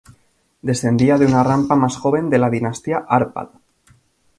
[0.63, 3.49] Descendía de una rama más joven de la dinastía Árpád.